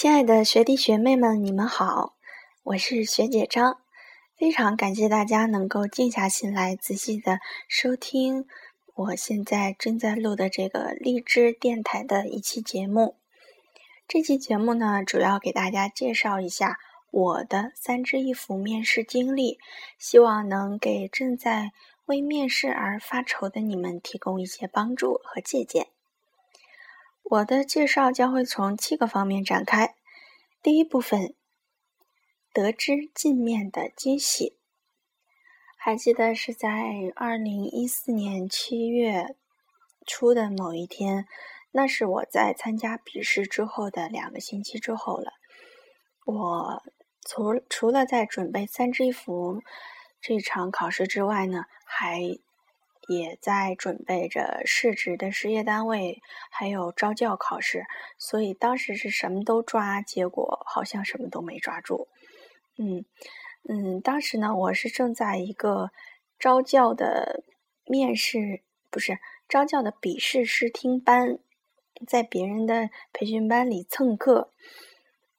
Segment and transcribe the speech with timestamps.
[0.00, 2.14] 亲爱的学弟学妹们，你们好，
[2.62, 3.82] 我是学姐张，
[4.34, 7.38] 非常感谢大家能够静下心来仔细的
[7.68, 8.46] 收听
[8.94, 13.16] 我现在正在录的这个荔枝电台的一期节目。
[14.08, 16.78] 这期节目呢，主要给大家介绍一下
[17.10, 19.58] 我的三支一扶面试经历，
[19.98, 21.72] 希望能给正在
[22.06, 25.88] 为面试而发愁的你们提供一些帮助和借鉴。
[27.30, 29.94] 我的介绍将会从七个方面展开。
[30.60, 31.36] 第一部分，
[32.52, 34.56] 得知镜面的惊喜。
[35.78, 36.68] 还记得是在
[37.14, 39.36] 二零一四年七月
[40.04, 41.28] 初的某一天，
[41.70, 45.30] 那是我在参加笔试之后的两个星期之后了。
[46.26, 46.82] 我
[47.24, 49.60] 除除了在准备三支一扶
[50.20, 52.40] 这场考试之外呢，还。
[53.10, 57.84] 也在准备着市直的事业单位，还有招教考试，
[58.18, 62.06] 所以当时是什么都抓，结果好像什么都没抓住。
[62.78, 63.04] 嗯
[63.68, 65.90] 嗯，当时呢，我是正在一个
[66.38, 67.42] 招教的
[67.84, 71.40] 面试，不是招教的笔试试听班，
[72.06, 74.52] 在别人的培训班里蹭课，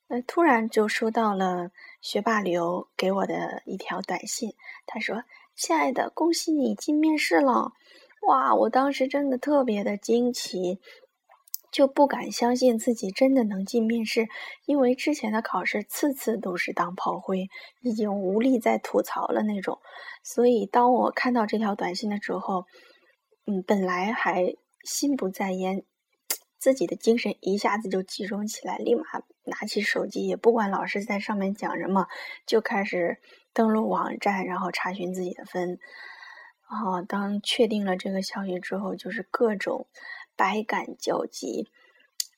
[0.09, 5.23] 呃，突然就收到了学霸刘给我的一条短信，他说。
[5.63, 7.73] 亲爱的，恭喜你进面试了！
[8.27, 10.79] 哇，我当时真的特别的惊奇，
[11.71, 14.27] 就不敢相信自己真的能进面试，
[14.65, 17.47] 因为之前的考试次次都是当炮灰，
[17.81, 19.77] 已经无力再吐槽了那种。
[20.23, 22.65] 所以当我看到这条短信的时候，
[23.45, 25.83] 嗯，本来还心不在焉，
[26.57, 29.03] 自己的精神一下子就集中起来，立马
[29.43, 32.07] 拿起手机，也不管老师在上面讲什么，
[32.47, 33.19] 就开始。
[33.53, 35.79] 登录网站，然后查询自己的分。
[36.69, 39.87] 然后当确定了这个消息之后，就是各种
[40.35, 41.69] 百感交集，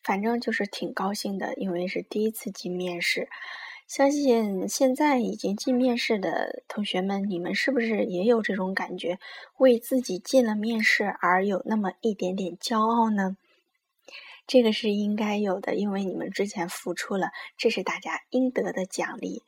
[0.03, 3.30] 反正就是挺高兴的，因为是第一次进面试。
[3.86, 9.19] 相信现在已经进面试的同学们，你们是不是也有这种感觉，
[9.57, 13.38] 为自己进了面试而有那么一点点骄傲呢？
[14.47, 19.44] 这个是应该有的，因为你们之前付出了，这是大家应得的奖励。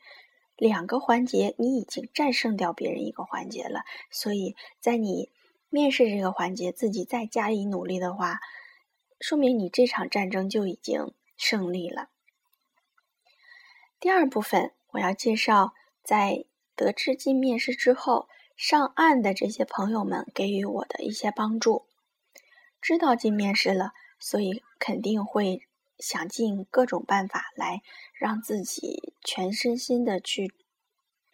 [0.56, 3.80] 两个环节，你已经战胜掉别人一个环节了，
[4.10, 5.30] 所以在你
[5.68, 8.38] 面试这个环节自己再加以努力的话，
[9.20, 12.08] 说明你这场战争就已经胜利了。
[14.00, 21.86] 第二部分，我要介绍在得知进面试之后上岸的这些朋友们给予我的一些帮助。
[22.80, 25.65] 知道进面试了，所以肯定会。
[25.98, 27.82] 想尽各种办法来
[28.14, 30.54] 让自己全身心的去，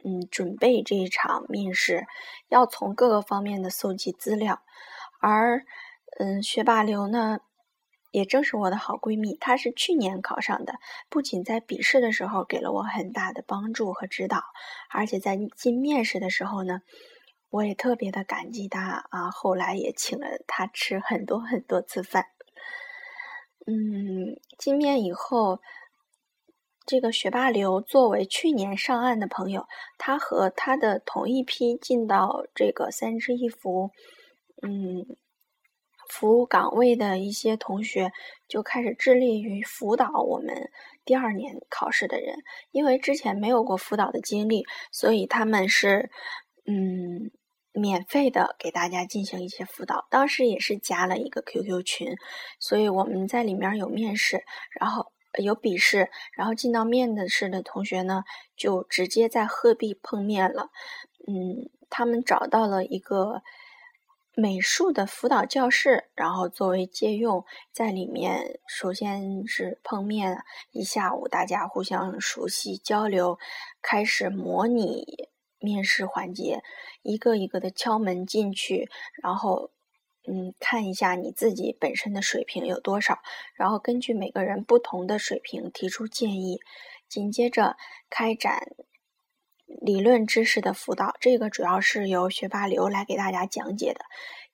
[0.04, 2.06] 嗯，准备这一场面试，
[2.48, 4.62] 要从各个方面的搜集资料。
[5.20, 5.64] 而，
[6.18, 7.38] 嗯，学霸刘呢，
[8.10, 10.74] 也正是我的好闺蜜，她是去年考上的，
[11.08, 14.42] 不仅在笔试的时候给了我很大的帮助和指导，
[14.90, 16.80] 而且在进面试的时候呢，
[17.50, 19.30] 我也特别的感激她啊。
[19.30, 22.31] 后来也请了她吃很多很多次饭。
[23.66, 25.60] 嗯，进面以后，
[26.84, 29.66] 这个学霸刘作为去年上岸的朋友，
[29.98, 33.90] 他和他的同一批进到这个三支一扶，
[34.62, 35.06] 嗯，
[36.08, 38.10] 服务岗位的一些同学，
[38.48, 40.70] 就开始致力于辅导我们
[41.04, 42.36] 第二年考试的人，
[42.72, 46.10] 因为之前没有过辅导的经历，所以他们是，
[46.66, 47.30] 嗯。
[47.72, 52.14] 免费的给大家进行一些辅导，当时也是加了一个 QQ 群，
[52.60, 54.44] 所以我们在里面有面试，
[54.78, 58.24] 然后有笔试，然后进到面的试的同学呢，
[58.56, 60.68] 就直接在鹤壁碰面了。
[61.26, 63.42] 嗯，他们找到了一个
[64.34, 73.38] 美术的辅导教室，然后作为借用，在里面首先是碰面一下午，大家互相熟悉交流，
[73.80, 75.31] 开始模拟。
[75.62, 76.62] 面试环节，
[77.02, 78.90] 一个一个的敲门进去，
[79.22, 79.70] 然后，
[80.26, 83.20] 嗯，看一下你自己本身的水平有多少，
[83.54, 86.60] 然后根据每个人不同的水平提出建议，
[87.08, 87.76] 紧接着
[88.10, 88.72] 开展
[89.66, 91.14] 理论知识的辅导。
[91.20, 94.04] 这个主要是由学霸刘来给大家讲解的，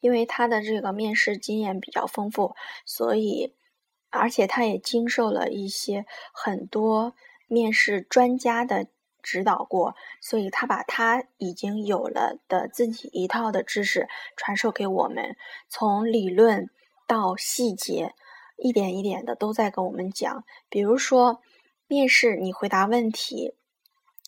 [0.00, 2.55] 因为他的这个面试经验比较丰富，
[2.85, 3.55] 所以，
[4.11, 7.15] 而且他也经受了一些很多
[7.47, 8.87] 面试专家的。
[9.29, 14.09] 指导过，所以他把他已经有了的自己一套的知识
[14.39, 15.37] 传授给我们，
[15.69, 16.71] 从理论
[17.07, 18.15] 到细节，
[18.57, 20.45] 一点一点的都在跟我们讲。
[20.71, 21.43] 比如说，
[21.87, 23.53] 面试你回答问题，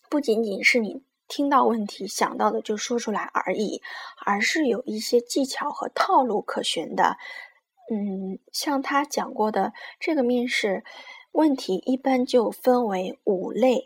[0.07, 3.81] 不仅仅是你听到问题想到的就说出来而已，
[4.23, 7.17] 而是有一些技巧和套路可循的。
[7.89, 10.83] 嗯，像他讲过的这个面试。
[11.33, 13.85] 问题一般就分为五类，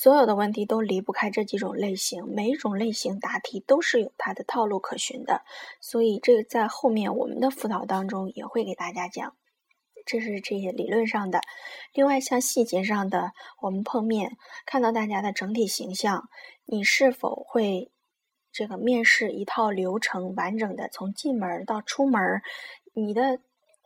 [0.00, 2.24] 所有的问题都离不开这几种类型。
[2.28, 5.42] 每一种类型答题都是有它的套路可循的，
[5.80, 9.34] 所以这个在后面我们的辅导当中也会给大家讲。
[10.06, 11.40] 这是这些理论上的。
[11.92, 16.28] 另外，像细节上的，我们碰面看到大家的整体形象，
[16.64, 17.90] 你是否会
[18.52, 22.40] 这个面试一套流程完整的从进门到出门，
[22.94, 23.40] 你的。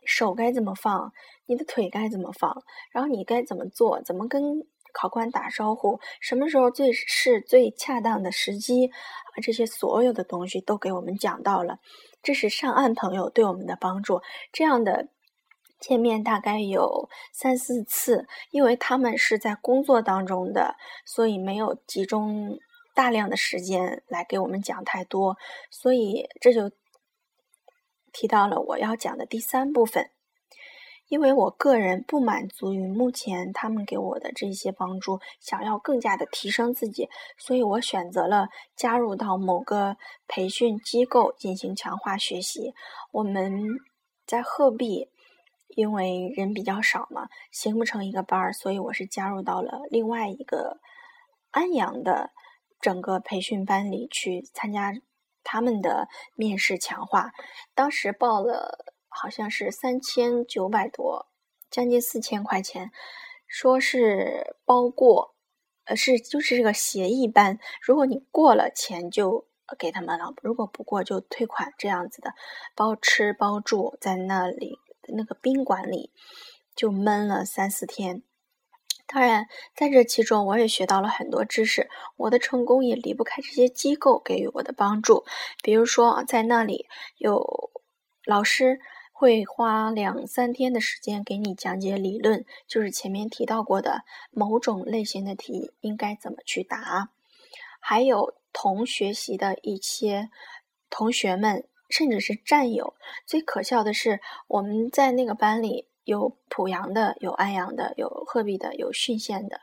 [0.05, 1.13] 手该怎么放？
[1.45, 2.61] 你的腿该怎么放？
[2.91, 4.01] 然后你该怎么做？
[4.01, 5.99] 怎么跟考官打招呼？
[6.21, 8.87] 什么时候最是最恰当的时机？
[8.87, 11.79] 啊，这些所有的东西都给我们讲到了。
[12.21, 14.21] 这是上岸朋友对我们的帮助。
[14.51, 15.09] 这样的
[15.79, 22.57] 见面大概有三四次，因为他们是在工作当中的，所以没有集中
[22.93, 25.35] 大量的时间来给我们讲太多，
[25.69, 26.71] 所以这就。
[28.15, 30.11] 提到了我要讲的第三部分，
[31.07, 39.97] 因为我个人不满足于目前他们给我的这些帮助，想要更加的提升自己，所以我选择了加入到某个
[40.27, 42.73] 培训机构进行强化学习。
[43.11, 43.63] 我们
[44.25, 45.09] 在鹤壁，
[45.67, 50.79] 因为人比较少嘛，形不成一个班儿，所以我是加入到了另外一个
[51.51, 52.31] 安阳的
[52.81, 54.93] 整个培训班里去参加。
[55.45, 57.33] 他们的面试强化，
[57.75, 61.27] 当时报了好像是三千九百多，
[61.69, 62.91] 将近四千块钱，
[63.47, 65.35] 说是包过，
[65.85, 72.33] 呃，是就是这个协议班，如果你过了钱就给他们了，如果不过就退款这样子的，
[72.75, 74.77] 包吃包住在那里
[75.07, 76.11] 那个宾馆里，
[76.75, 78.23] 就闷了三四天。
[79.05, 81.89] 当然，在这其中，我也学到了很多知识。
[82.15, 85.25] 我的成功也离不开这些机构给予我的帮助。
[85.61, 86.87] 比如说，在那里
[87.17, 87.71] 有
[88.25, 88.79] 老师
[89.23, 97.09] 会花两三天的时间给你讲解理论，就是前面提到过的某种类型的题应该怎么去答。
[97.79, 100.29] 还有同学习的一些
[100.89, 102.95] 同学们，甚至是战友。
[103.25, 105.87] 最可笑的是，我们在那个班里。
[106.03, 109.61] 有濮阳的，有安阳的，有鹤壁的，有浚县的，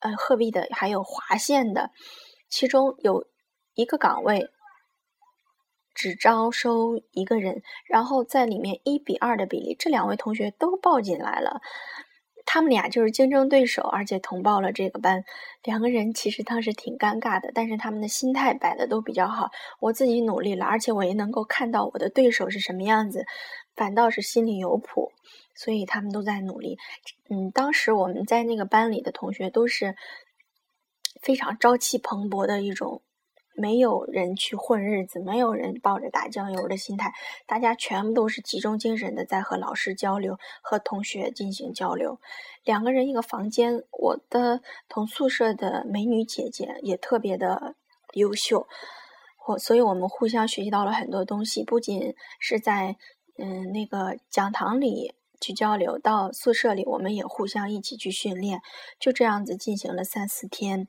[0.00, 1.92] 呃，鹤壁的还有华县的，
[2.50, 3.26] 其中有
[3.72, 4.50] 一个岗位
[5.96, 11.60] 只招收一个人，然后在里面一比二的比例，这两位同学都报进来了，
[12.44, 15.24] 他们俩就是竞争对手，而且同报了这个班，
[15.64, 19.50] 两个人其实当时挺尴尬的，但是他们的心态摆的都比较好，
[19.80, 23.24] 我自己努力了，而且我也能够看到我的对手是什么样子，
[23.74, 25.10] 反倒是心里有谱。
[25.58, 26.76] 所以他们都在努力，
[27.30, 29.96] 嗯，当时我们在那个班里的同学都是
[31.22, 33.00] 非常朝气蓬勃的一种，
[33.56, 37.12] 没有人去混日子，没有人抱着打酱油的心态，
[37.46, 42.20] 大家全部都是集中精神的在和老师交流，和同学进行交流。
[42.64, 47.74] 两个人一个房间，我的同宿舍的美女姐姐也特别的
[48.14, 48.66] 优秀，
[49.46, 52.96] 我所以我们互相学习到了很多东西，不仅是在
[53.38, 55.14] 嗯那个讲堂里。
[55.38, 58.62] 去交流到宿舍里，我们也互相一起去训练，
[58.98, 60.88] 就这样子进行了三四天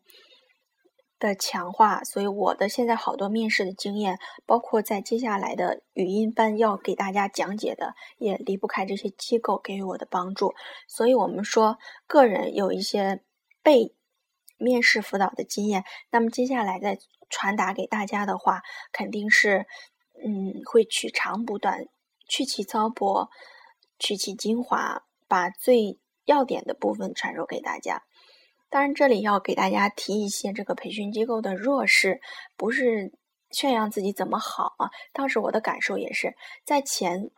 [1.19, 2.03] 的强化。
[2.03, 10.53] 所以我的现在好多面试的经验，包括在接下来的语音班要给大家讲解的，也离不开这些机构给予我的帮助。
[10.87, 13.21] 所以我们说，个人有一些
[13.61, 13.95] 被
[14.57, 19.65] 面试辅导的经验，那么接下来再传达给大家的话，肯定是
[20.25, 21.87] 嗯，会取长补短，
[22.27, 23.29] 去其糟粕。
[23.99, 28.03] 取其精华，把最要点的部分传授给大家。
[28.69, 32.19] 当然，这里要给大家提一些这个培训机构的弱势，
[32.57, 33.13] 不是
[33.49, 34.91] 炫耀自己怎么好啊。
[35.13, 37.31] 当时我的感受也是，在前，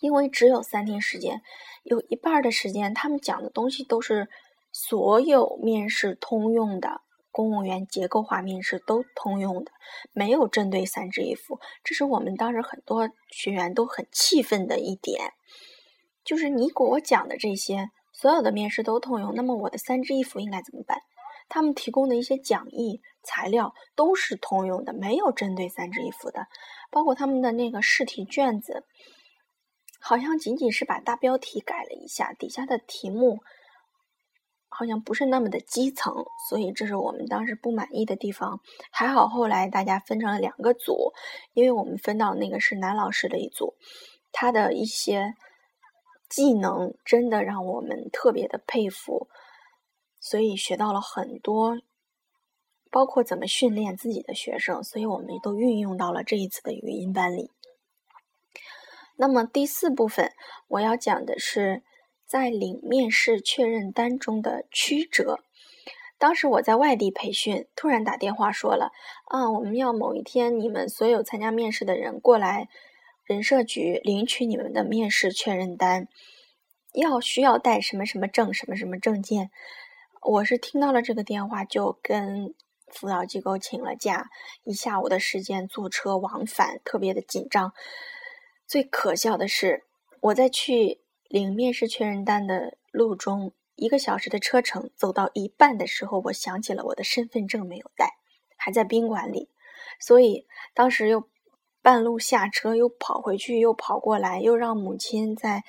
[0.00, 1.40] 因为只有三天时间，
[1.84, 4.28] 有一半的时间他们讲的东西都是
[4.72, 9.72] 所有面试通用的，公务员结构化面试都通用的，
[10.12, 11.58] 没有针对三支一扶。
[11.82, 15.32] 这是我们当时很多学员都很气愤的一点。
[16.24, 17.90] 就是你给我讲的这些，
[18.22, 20.96] 所有的面试都通用，那么我的三支一扶应该怎么办？
[21.48, 26.46] 他们提供的一些讲义材料都是通用的，没有针对三支一扶的，
[26.92, 28.84] 包括他们的那个试题卷子，
[30.00, 33.40] 好像仅仅是把大标题改了一下，底下的题目
[34.68, 36.14] 好像不是那么的基层，
[36.48, 38.60] 所以这是我们当时不满意的地方。
[38.92, 41.12] 还好后来大家分成了两个组，
[41.54, 43.74] 因为我们分到那个是男老师的一组，
[44.30, 45.34] 他的一些。
[46.32, 49.28] 技能真的让我们特别的佩服，
[50.18, 51.76] 所以学到了很多，
[52.90, 57.50] 包括怎么训练自己的学生，所以我们都运用到了这一次的语音班里。
[59.16, 60.32] 那么第四部分
[60.68, 61.82] 我要讲的是，
[62.24, 65.40] 在领面试确认单中的曲折。
[66.16, 68.90] 当时我在外地培训，突然打电话说了
[69.28, 72.68] ：“啊，我们要某一天你们所有参加面试的人过来
[73.32, 76.06] 人社局领取你们的面试确认单，
[76.92, 79.50] 要需要带什么什么证、什么什么证件。”
[80.22, 82.54] 我是听到了这个电话，就跟
[82.86, 84.30] 辅导机构请了假，
[84.62, 87.72] 一下午的时间坐车往返，特别的紧张。
[88.66, 89.84] 最可笑的是，
[90.20, 91.00] 我在去。
[91.32, 98.10] 领面试确认单的路中，一个小时的车程，走到一半的时候，我想起了我的身份证没有带，
[98.58, 99.48] 还在宾馆里，
[99.98, 101.26] 所以当时又
[101.82, 105.64] 半路下车，又跑回去，又跑过来，又让母亲在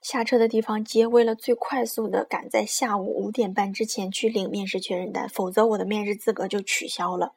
[0.00, 7.34] 下车的地方接，为了最快速的赶在下午五点半之前去领面试确认单，否则我的面试资格就取消了。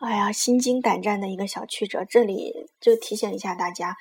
[0.00, 3.96] 哎呀，心惊胆战的一个小曲折，这里就提醒一下大家。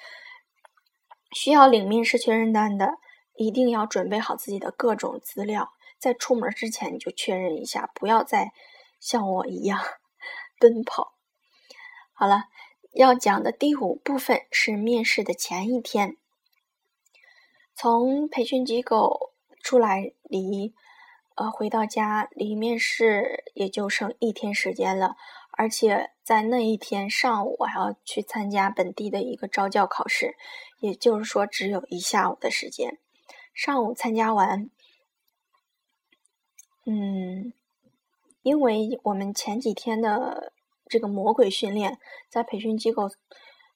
[1.35, 2.93] 需要领面试确认单的，
[3.35, 5.69] 一定要准备好自己的各种资料，
[5.99, 8.51] 在出门之前就确认一下，不要再
[8.99, 9.79] 像我一样
[10.59, 11.13] 奔跑。
[12.13, 12.43] 好了，
[12.93, 16.15] 要讲的第五部分是面试的前一天，
[17.75, 19.31] 从培训机构
[19.61, 20.73] 出来，离
[21.35, 25.15] 呃回到家离面试也就剩一天时间了。
[25.55, 30.35] 而且在那一天上午，我还要去参加本地的一个招教考试，
[30.79, 32.99] 也就是说只有一下午的时间。
[33.53, 34.69] 上午参加完，
[36.85, 37.53] 嗯，
[38.41, 40.53] 因为我们前几天的
[40.93, 41.97] 这个魔鬼训练，
[42.29, 43.09] 在培训机构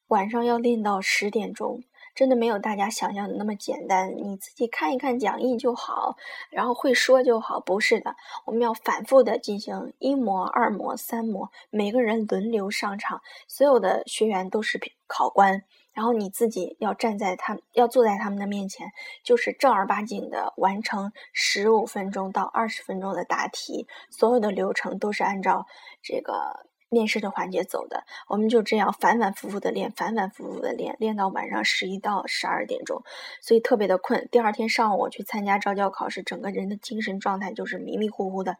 [0.09, 1.83] 晚上要练到十点钟。
[2.13, 6.15] 真的没有大家想象的那么简单，你自己看一看讲义就好，
[6.51, 18.91] 然后会说就好，不是的，我们要反复的进行一模、二模、三模，每个人轮流上场，所有的学员都是考官，然后你自己要站在他，要坐在他们的面前，
[19.23, 25.67] 就是正儿八经的完成十五分钟到二十分钟的答题，所有的流程都是按照
[26.01, 26.66] 这个。
[26.89, 33.03] 面试的环节走的，我们就这样反反复复的练，反反复复的练，练到晚上十一到十二点钟，
[33.41, 34.29] 所以特别的困。
[34.31, 38.55] 第二天上午我去参加招教考试，整个人的精神状态就是迷迷糊糊的，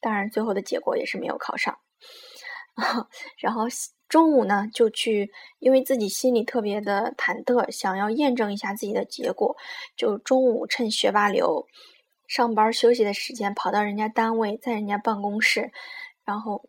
[0.00, 1.78] 当然最后的结果也是没有考上。
[3.38, 3.64] 然后
[4.08, 9.56] 中午呢就去，因为自己心里特别的忐忑，想要验证一下自己的结果，
[9.96, 11.66] 就中午趁学霸流
[12.28, 15.72] 上班休息的时间，跑到人家单位，在人家办公室，
[16.24, 16.62] 然后。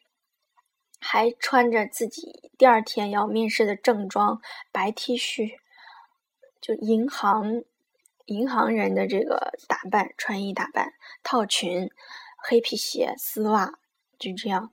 [1.08, 5.60] 还穿着自己第二天要面试的正装白 T 恤，
[6.60, 7.64] 就银行
[8.26, 11.92] 银行人的这个打扮穿衣打扮，套裙、
[12.38, 13.78] 黑皮鞋、丝袜，
[14.18, 14.72] 就这样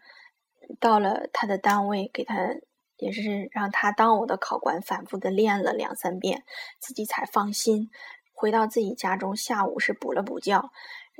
[0.80, 2.54] 到了他的单位，给他
[2.96, 6.44] 也是让他当我的考官，反复的练了两三遍，
[6.78, 7.90] 自己才放心。
[8.32, 10.70] 回到自己家中，下午是补了补觉，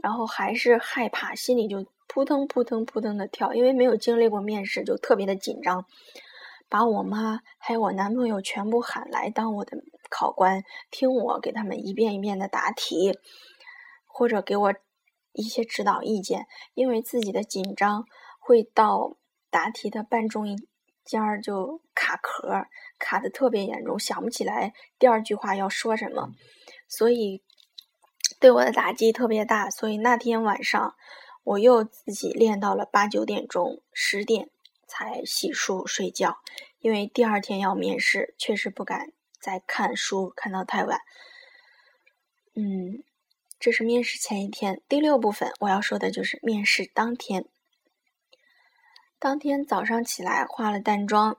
[0.03, 1.87] 然后还是害怕，心里就。
[2.09, 5.87] 扑腾扑腾扑腾的跳，因为没有经历过面试，就特别的紧张。
[6.69, 9.79] 把我妈还有我男朋友全部喊来当我的
[10.11, 13.19] 考官，听我给他们一遍一遍的答题，
[14.05, 14.75] 或者给我
[15.33, 16.47] 一些指导意见。
[16.75, 18.05] 因为自己的紧张，
[18.41, 19.17] 会到
[19.49, 20.59] 答题的半中
[21.07, 22.67] 间儿就卡壳，
[22.99, 26.29] 卡的特别严重，想不起来第二句话要说什么，
[26.89, 27.43] 所以
[28.43, 29.71] 对我的打击特别大。
[29.71, 30.95] 所以那天晚上。
[31.45, 34.49] 我又自己练到了八九点钟、十点
[34.87, 36.39] 才洗漱睡觉，
[36.79, 41.01] 因为第二天要面试，确实不敢再看书看到太晚。
[42.55, 43.03] 嗯，
[43.59, 44.81] 这是面试前一天。
[44.89, 47.47] 第六部分我要说的就是面试当天。
[49.19, 51.39] 当天早上起来化了淡妆，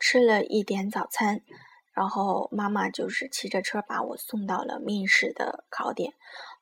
[0.00, 1.42] 吃了一点早餐，
[1.96, 6.12] 然后妈妈就是骑着车把我送到了面试的考点。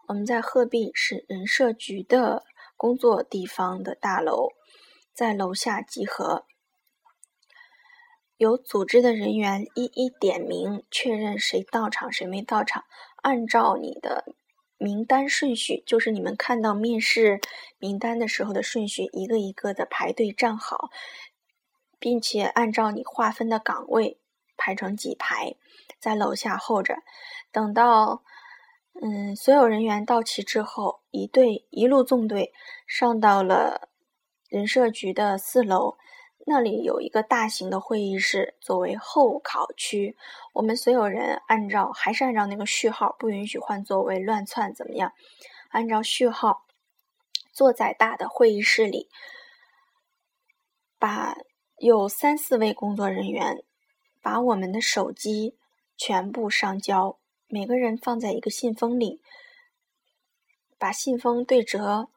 [0.09, 2.45] 我们在鹤壁是人社局的。
[2.76, 4.49] 工作地方的大楼，
[5.14, 6.45] 在楼下集合，
[8.37, 12.85] 有组织的人员一一点名，确认谁到场，谁没到场。
[13.23, 14.35] 按照你的
[14.76, 17.41] 名单顺序，就是你们看到面试
[17.79, 20.91] 名单的时候的顺序，一个一个的排队站好，
[22.00, 24.19] 并且按照你划分的岗位
[24.64, 25.56] 排成几排，
[25.99, 26.97] 在楼下候着，
[27.52, 28.23] 等到。
[29.02, 32.52] 嗯，所有人员到齐之后，一队一路纵队
[32.87, 33.88] 上到了
[34.49, 35.97] 人社局的四楼，
[36.47, 40.16] 那里有一个大型的会议室作为候考区。
[40.52, 45.12] 我们所有人按照还是按照那个序号，不允许换座位、乱窜怎么样？
[45.71, 46.64] 按照序号
[47.52, 49.09] 坐在大的会议室里，
[51.00, 51.37] 把
[51.78, 53.64] 有三四位工作人员
[54.25, 55.54] 把我们的手机
[55.99, 57.19] 全部上交。
[57.47, 59.21] 每个人放在一个信封里，
[60.78, 62.09] 把信封对折，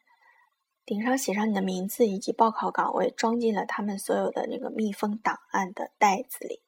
[0.86, 6.62] 顶上写上你的名字以及报考岗位，装进了他们所有的那个密封档案的袋子里。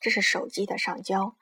[0.00, 1.36] 这是手机的上交。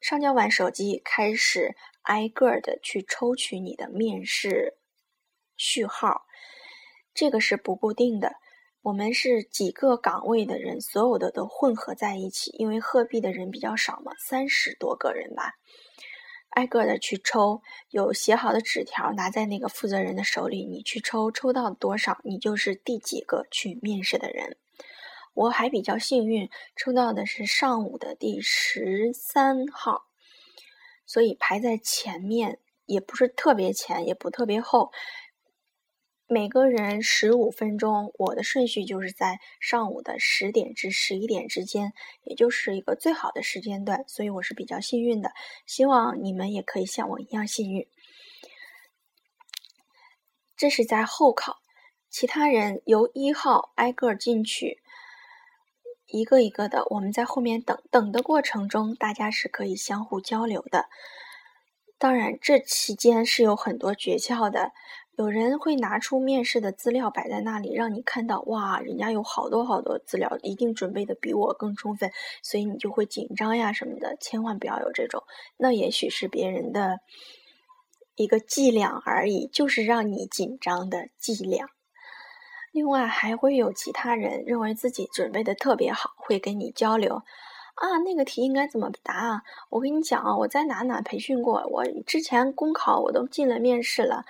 [0.00, 4.78] 上交完手机，开始挨个的去抽取你的面试
[5.56, 6.26] 序号。
[7.14, 8.41] 这个是不固定的。
[8.82, 15.52] 我们是几个岗位的人，所有的都混合在一起，因为鹤壁的人比较少嘛，三十多个人吧，
[16.50, 24.56] 挨个的去抽，有写好的纸条拿在那个负责人的手里，你去抽，抽到多少，你就是第几个去面试的人。
[25.32, 30.06] 我还比较幸运，抽到的是上午的第十三号，
[31.06, 34.90] 所以排在前面，也不是特别前，也不特别后。
[36.32, 45.30] 每个人十五分钟，我的顺序就是在上午的十点至十一点之间，也就是一个最好的时间段，所以我是比较幸运的。
[45.66, 47.86] 希望你们也可以像我一样幸运。
[50.56, 51.58] 这是在候考，
[52.08, 54.80] 其他人由一号挨个进去，
[56.06, 57.78] 一个一个的，我们在后面等。
[57.90, 60.88] 等的过程中，大家是可以相互交流的。
[61.98, 64.72] 当然，这期间是有很多诀窍的。
[65.18, 72.10] 有人会拿出面试的资料摆在那里，让你看到，哇，人家有好多好多资料，一定准备的比我更充分，
[72.42, 74.16] 所以你就会紧张呀什么的。
[74.20, 75.22] 千万不要有这种，
[75.58, 76.98] 那也许是别人的
[78.16, 81.68] 一个伎俩而已，就是让你紧张的伎俩。
[82.72, 87.22] 另外还会有其他人认为自己准备的特别好，会跟你交流。
[87.74, 89.42] 啊，那个题应该怎么答啊？
[89.70, 94.24] 我跟你讲啊，我在哪哪培训过，我之前公考我都进了面试了，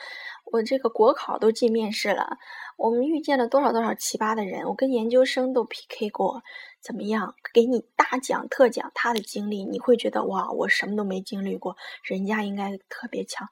[0.52, 2.37] 我这个国考都进面试了，
[2.76, 6.42] 我们遇见了多少多少奇葩的人，我跟研究生都 PK 过，
[6.82, 7.35] 怎么样？
[7.54, 13.49] 给你大讲特讲他的经历，你会觉得哇，我什么都没经历过，人家应该特别强，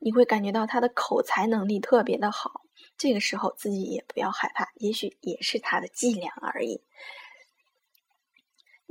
[0.00, 2.62] 你会感觉到他的口才能力特别的好，
[2.98, 6.82] 这个时候自己也不要害怕，也许也是他的伎俩而已。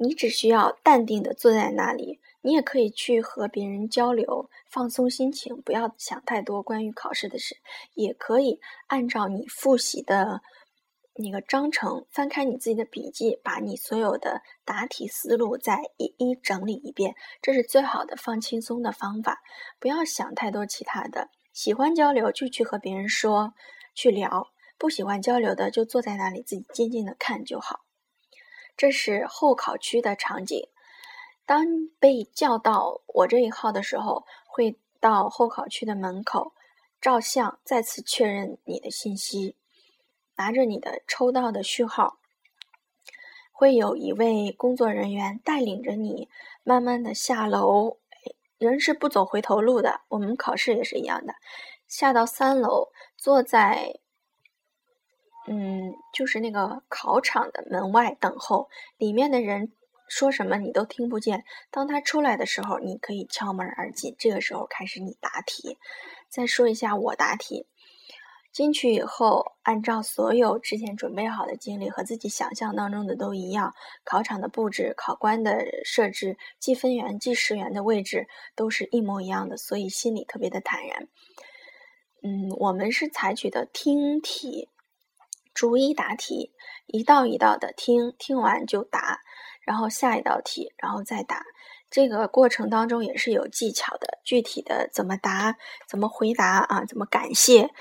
[0.02, 7.58] 你只需要淡定的坐在那里，你也可以去和别人交流，放松心情，不要想太多关于考试的事。
[7.96, 10.42] 也可以按照你复习的
[11.16, 19.42] 那个章程，翻开你自己的笔记，把你所有的答题思路再一一整理一遍，这是最好的放轻松的方法。
[19.80, 23.54] 不要想太多其他的，喜欢交流就去和别人说，
[23.94, 27.82] 去聊；不喜欢交流的就坐在那里自己静静的看就好。
[28.80, 30.70] 这是候考区的场景。
[31.46, 36.54] 当被叫到我这一号的时候，会到候考区的门口
[37.02, 39.58] 照相，再次确认你的信息，
[40.38, 42.20] 拿着你的抽到的序号，
[43.52, 46.30] 会有一位工作人员带领着你
[46.64, 47.98] 慢慢的下楼。
[48.58, 51.36] 人是不走回头路的，我们考试也是一样的，
[51.86, 54.00] 下到三楼，坐在。
[55.52, 59.72] 嗯，就是那个考场的门外等候，里面的人
[60.08, 61.44] 说什么你都听不见。
[61.72, 64.16] 当他出来的时候，你可以敲门而进。
[64.20, 65.80] 这个时候开始你答题。
[66.30, 67.66] 再说一下我答题，
[68.52, 81.08] 进去以后，按照所有之前准备好的经历和自己想象当中的都一样，考场的布置、考官的设置、计分员、计时员的位置都是一模一样的，所以心里特别的坦然。
[82.22, 84.70] 嗯，我们是采取的听题。
[85.60, 86.54] 逐一答题，
[86.88, 89.20] 一道一道的听，听完就答，
[89.60, 91.44] 然后下一道题，然后再答。
[91.90, 97.72] 这个过程当中也是有技巧的，具体的怎么答、怎么回答啊，怎么感谢，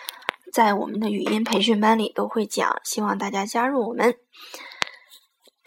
[0.52, 4.16] 在我们的语音培训班里都会讲，希望大家加入我们。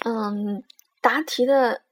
[0.04, 0.66] 嗯，
[1.00, 1.84] 答题的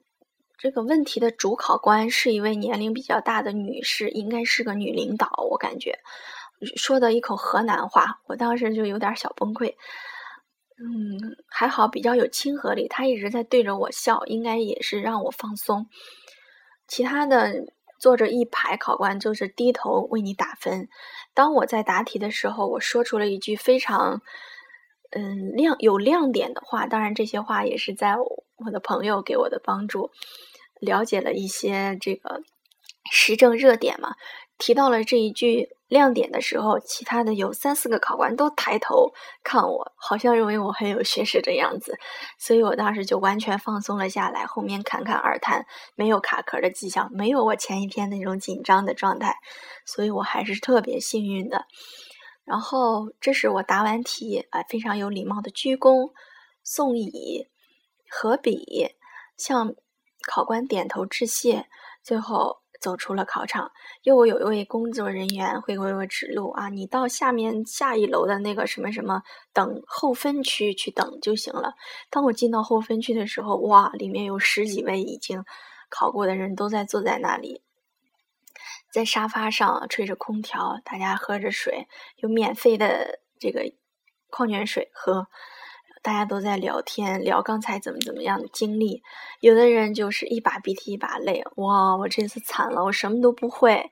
[0.58, 5.98] 这个问题的主考官是一位年龄比较大的女士，应该是个女领导，我感觉
[6.76, 9.76] 说的一口河南话，我当时就有点小崩溃。
[10.82, 15.86] 嗯，还好比较有亲和力，他一直在对着我笑，应该也是让我放松。
[16.88, 17.66] 其他的
[18.00, 20.88] 坐着一排考官就是低头为你打分。
[21.34, 24.22] 当我在答题的时候，我说出了一句非常
[25.10, 30.10] 嗯亮有亮点的话，当然这些话也是在我的朋友给我的帮助，
[30.80, 32.42] 了解了一些这个
[33.12, 34.14] 时政热点嘛，
[34.60, 35.70] 提到了这一句。
[35.90, 41.98] 亮点的时候，其他的有三四个考官都抬头看我，好像认为我很有学识的样子，
[42.38, 44.46] 所以我当时就完全放松了下来。
[44.46, 49.34] 后面侃侃而谈，没有卡壳的迹象，没有我前一天那种紧张的状态，
[49.84, 51.66] 所以我还是特别幸运的。
[52.44, 56.12] 然后，这是我答完题啊，非常有礼貌的鞠躬、
[56.62, 57.48] 送礼、
[58.08, 58.94] 合笔，
[59.36, 59.74] 向
[60.24, 61.66] 考官点头致谢，
[62.04, 63.70] 最后走出了考场，
[64.02, 71.74] 又有一位工作人员会为我指路啊，你到下面下一楼的那个什么什么等候分区去等就行了。
[72.08, 75.44] 当我进到后分区的时候，哇，里面有十几位已经
[75.90, 77.62] 考过的人都在坐在那里，
[78.90, 83.72] 在沙发上吹着空调，大家喝着水，有免费的这个
[84.30, 85.28] 矿泉水喝。
[86.02, 89.02] 大家都在聊天，聊刚才怎么怎么样的经历。
[89.40, 93.90] 有的人就是一把鼻涕一把泪，哇，我这次惨了，我什么都不会。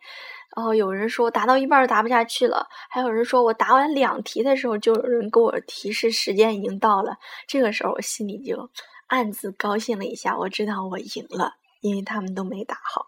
[0.56, 7.18] 然后有人说答到一半答不下去了，还有人说我答完两题的时候，就有人给我提示时间已经到了。
[7.46, 8.70] 这个时候我心里就
[9.08, 13.06] 暗自高兴了一下，我知道我赢了，因为他们都没答好。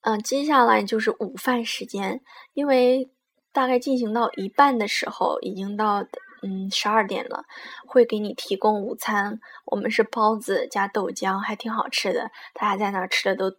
[0.00, 2.20] 嗯，接下来就是午饭时间，
[2.54, 3.08] 因为
[3.52, 6.04] 大概进行到一半的时候，已经到。
[6.44, 7.44] 嗯，十二点了，
[7.86, 9.38] 会给你提供午餐。
[9.64, 12.30] 我们是包子加豆浆，还挺好吃的。
[12.52, 13.56] 大家在那儿吃的都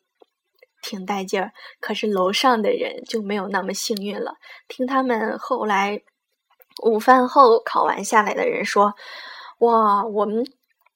[0.81, 1.53] 挺带劲儿。
[1.79, 4.35] 可是楼上的人就没有那么幸运了。
[4.67, 6.01] 听他们后来
[6.83, 8.95] 午饭后考完下来的人说
[9.59, 10.45] ：“哇，我们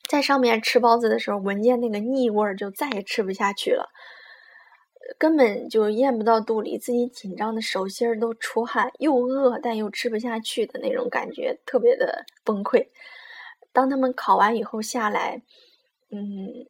[0.10, 3.90] 在上面吃包子的时候，闻见那个腻味儿，就再也吃不下去了。”
[5.18, 12.88] 根本就咽不到肚里，自己紧张的手心儿都出汗，又饿但又吃不下去的那种感觉，特别的崩溃。
[13.72, 15.42] 当他们考完以后下来，
[16.10, 16.66] 嗯，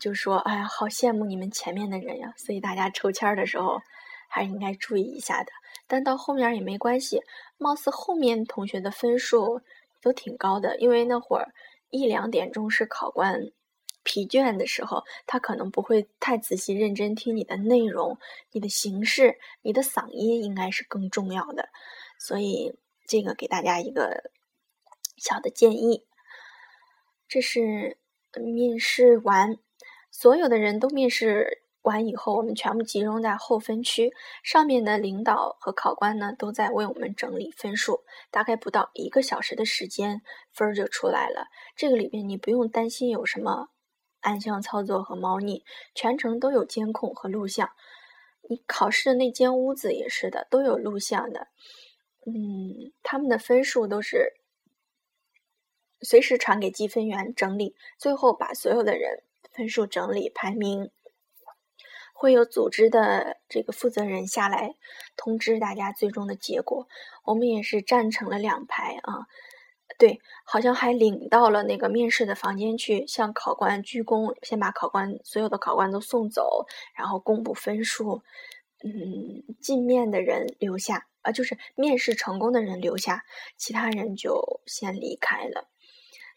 [0.00, 3.80] 就说：“哎呀，好羡慕你们前面的人呀！”所以大家抽签儿的时候
[4.28, 5.50] 还是应该注意一下的。
[5.86, 7.20] 但到后面也没关系，
[7.56, 9.60] 貌似后面同学的分数
[10.00, 11.48] 都挺高的，因为那会儿
[11.90, 13.50] 一两点钟是考官。
[14.08, 18.18] 疲倦的时候，他可能不会太仔细认真听你的内容，
[18.52, 21.68] 你的形式，你的嗓音应该是更重要的。
[22.18, 22.74] 所以
[23.06, 24.30] 这个给大家一个
[25.18, 26.06] 小的建议。
[27.28, 27.98] 这是
[28.40, 29.58] 面试完，
[30.10, 38.04] 所有的人都面试完以后，我们全部集中在后分区，上面的领导和考官呢都在为我们整理分数。
[38.30, 41.48] 大概不到一个小时的时间，分儿就出来了。
[41.76, 43.68] 这个里边你不用担心有什么。
[44.20, 47.70] 暗箱操作和猫腻，全程都有监控和录像。
[48.48, 51.48] 你考试的那间屋子也是的，都有录像的。
[52.26, 54.34] 嗯，他们的分数都是
[56.00, 60.90] 随时传给计分员整理，最后把所有的人分数整理排名，
[62.14, 64.74] 会有组织的这个负责人下来
[65.16, 66.88] 通知大家最终的结果。
[67.24, 69.26] 我们也是站成了两排啊。
[69.96, 78.22] 对，好像还领到了那个面试的房间去，向考官鞠躬，先把考官所有的考官都送走，然后公布分数。
[78.84, 83.24] 嗯，进面的人留下，啊，就是面试成功的人留下，
[83.56, 85.68] 其他人就先离开了。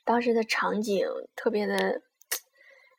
[0.03, 2.01] 当时的场景特别的，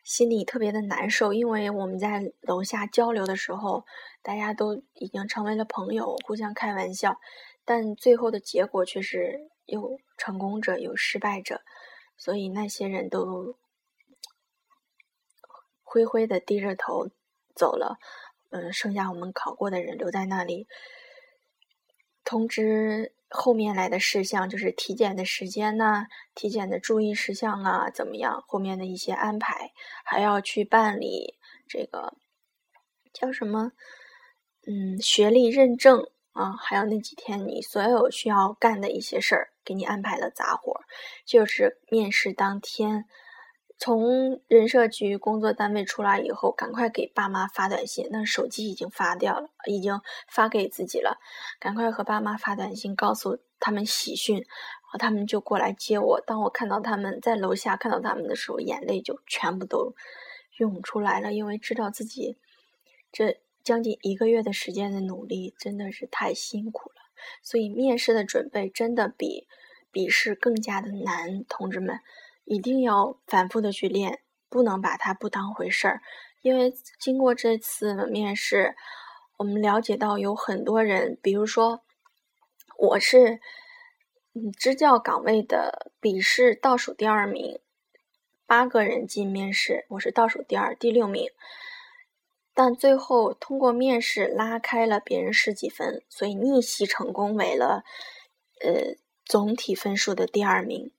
[0.04, 3.84] 心里特别的难受，因为我们在楼下交流的时候，
[4.22, 7.18] 大家都已经成为了朋友，互相开玩笑，
[7.64, 9.50] 但最后的结果却是。
[9.66, 11.62] 有成功者，有失败者，
[12.16, 13.56] 所以那些人都
[15.82, 17.08] 灰灰的低着头
[17.54, 17.98] 走了。
[18.50, 20.66] 嗯，剩下我们考过的人留在那里，
[22.24, 28.44] 通知后面来的事项，就是体检的时间呐，体检的注意事项啊，怎么样？
[28.46, 29.72] 后面的一些安排，
[30.04, 32.16] 还要去办理这个
[33.12, 33.72] 叫什么？
[34.66, 36.08] 嗯，学历认证。
[36.32, 40.80] 啊，还有那几天你所有需要干的一些事儿，给你安排了杂活。
[41.24, 43.04] 就是面试当天，
[43.78, 48.08] 从人社局工作单位出来以后，赶快给爸妈发短信。
[48.10, 51.18] 那手机已经发掉了，已经发给自己了。
[51.58, 54.46] 赶快和爸妈发短信，告诉他们喜讯，然
[54.92, 56.20] 后他们就过来接我。
[56.20, 59.94] 当我看到他们在楼下看到他们的时候，眼泪就全部都
[60.58, 62.38] 涌出来了，因为知道自己
[63.12, 63.38] 这。
[63.64, 67.01] 将近一个月的时间的努力真的是太辛苦了，
[67.42, 69.46] 所以面试的准备真的比
[69.90, 71.44] 笔试更加的难。
[71.48, 72.00] 同志们，
[72.44, 76.00] 一定要反复的去练，不能把它不当回事儿。
[76.40, 78.74] 因为经过这次面试，
[79.36, 81.82] 我们了解到有很多人，比如说
[82.76, 83.40] 我是
[84.34, 87.60] 嗯支教岗位的笔试倒数第二名，
[88.46, 91.30] 八个人进面试，我是倒数第二，第六名。
[92.54, 97.84] 但最后通过面试拉开了别人十几分，所以逆袭成功为了，
[98.60, 100.92] 呃总体分数的第二名。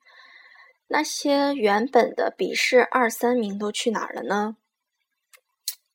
[0.88, 4.58] 那些原本的笔试二三名都去哪儿了呢？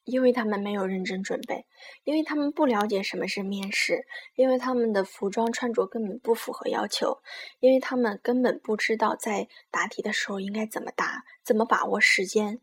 [0.04, 1.66] 因为他们没有认真准备，
[2.02, 7.18] 因为他们不了解什么是面试，因为他们的服装穿着根本不符合要求，
[7.60, 12.58] 因为他们根本不知道在答题的时候应该怎么答，怎么把握时间。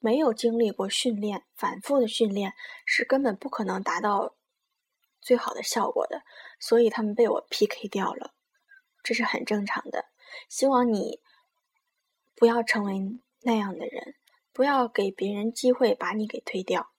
[0.00, 4.34] 没有经历过训练，反复的训练是根本不可能达到
[5.20, 6.22] 最好的效果的，
[6.60, 8.32] 所以他们被我 PK 掉了，
[9.02, 10.06] 这是很正常的。
[10.48, 11.20] 希望你
[12.34, 14.14] 不要成为那样的人，
[14.52, 16.90] 不要给别人机会把你给推掉。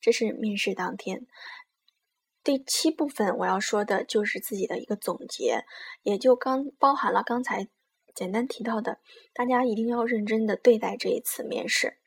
[0.00, 1.26] 这是面试当天。
[2.44, 5.64] 第七部分我要说的就是自己的一个总结，
[6.02, 7.68] 也就刚包含了刚才
[8.14, 8.98] 简单提到的，
[9.32, 11.98] 大家一定要认真的对待这一次面试。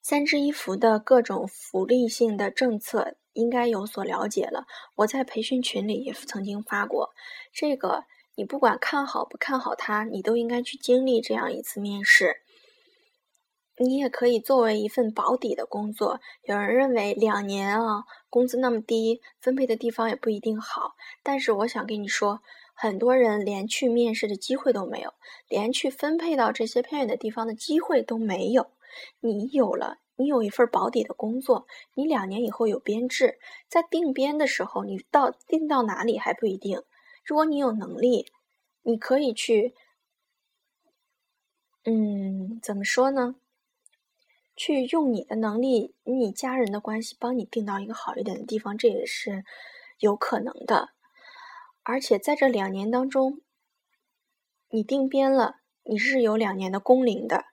[0.00, 7.14] 三支一扶的各种福利性的政策应该有所了解了，我在培训群里也曾经发过。
[7.52, 8.04] 这个
[8.36, 12.42] 你不管看好不看好它，你都应该去经历这样一次面试。
[13.76, 16.20] 你也可以作为一份保底的工作。
[16.42, 20.94] 有人认为两年啊，工资那么低，分配的地方也不一定好。
[21.24, 22.40] 但是我想跟你说，
[22.74, 25.14] 很多人连去面试的机会都没有，
[25.48, 28.70] 连去分配到这些偏远的地方的机会都没有。
[29.20, 36.82] 你有了，你有一份保底的工作，你两年以后有编制，在定编的时候，你到定到哪里还不一定。
[37.24, 38.26] 如果你有能力，
[38.82, 39.74] 你可以去，
[41.84, 43.36] 嗯，怎么说呢？
[44.56, 49.44] 去用你的能力与你家人的关系帮你定到一个好一点的地方，这也是
[49.98, 50.93] 有可能的。
[51.84, 53.42] 而且在这两年当中，
[54.70, 57.44] 你定编了，你是有两年的工龄的，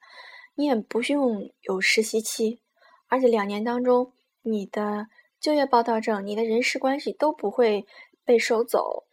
[0.56, 2.62] 你也不用有实习期。
[3.08, 5.08] 而且两年当中，你的
[5.40, 7.86] 就业报到证、你的人事关系都不会
[8.24, 9.04] 被收走，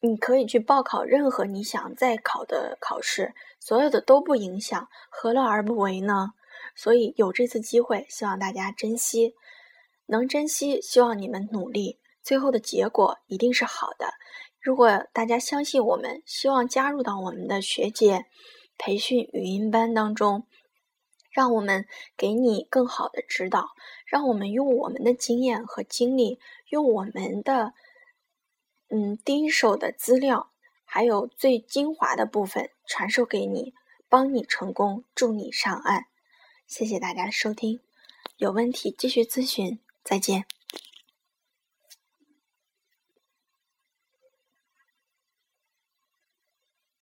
[0.00, 6.34] 你可以去报考任何你想再考的考试，所有的都不影响，何乐而不为呢？
[6.76, 9.34] 所以有这次机会，希望大家珍惜，
[10.06, 14.12] 能珍惜，希望你们努力，最后的结果一定是好的。
[14.60, 18.26] 如果大家相信我们，希望加入到我们的学姐
[18.76, 20.46] 培训语音班当中，
[21.30, 23.68] 让我们给你更好的指导，
[24.04, 27.72] 让我们用我们的经验和经历，用我们的
[28.88, 30.50] 嗯第一手的资料，
[30.84, 33.72] 还有最精华的部分传授给你，
[34.08, 36.06] 帮你成功，助你上岸。
[36.66, 37.80] 谢谢大家收听，
[38.36, 40.57] 有问题继续咨询，再见。